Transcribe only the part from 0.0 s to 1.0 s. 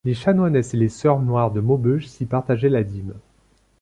Les chanoinesses et les